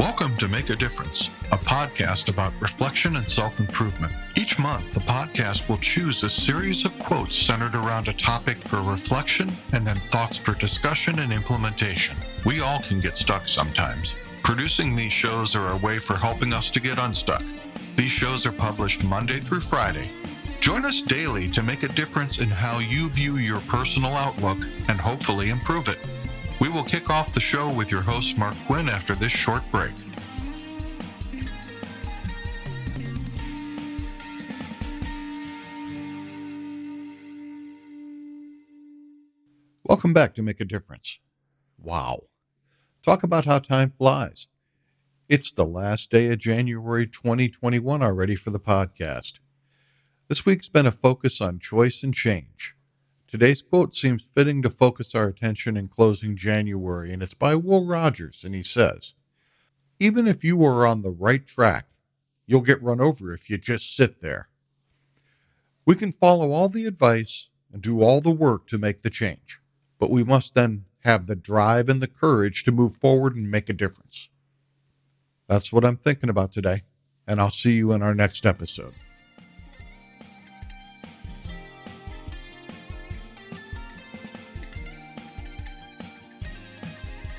[0.00, 4.14] Welcome to Make a Difference, a podcast about reflection and self improvement.
[4.34, 8.80] Each month, the podcast will choose a series of quotes centered around a topic for
[8.80, 12.16] reflection and then thoughts for discussion and implementation.
[12.46, 14.16] We all can get stuck sometimes.
[14.42, 17.42] Producing these shows are a way for helping us to get unstuck.
[17.96, 20.10] These shows are published Monday through Friday.
[20.62, 24.56] Join us daily to make a difference in how you view your personal outlook
[24.88, 25.98] and hopefully improve it.
[26.60, 29.92] We will kick off the show with your host, Mark Quinn, after this short break.
[39.84, 41.18] Welcome back to Make a Difference.
[41.78, 42.24] Wow.
[43.02, 44.48] Talk about how time flies.
[45.30, 49.38] It's the last day of January 2021 already for the podcast.
[50.28, 52.74] This week's been a focus on choice and change.
[53.30, 57.84] Today's quote seems fitting to focus our attention in closing January, and it's by Will
[57.84, 59.14] Rogers, and he says,
[60.00, 61.86] Even if you are on the right track,
[62.44, 64.48] you'll get run over if you just sit there.
[65.86, 69.60] We can follow all the advice and do all the work to make the change,
[70.00, 73.68] but we must then have the drive and the courage to move forward and make
[73.68, 74.28] a difference.
[75.46, 76.82] That's what I'm thinking about today,
[77.28, 78.94] and I'll see you in our next episode.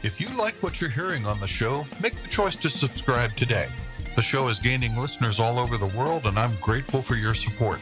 [0.04, 3.70] If you like what you're hearing on the show, make the choice to subscribe today.
[4.16, 7.80] The show is gaining listeners all over the world, and I'm grateful for your support.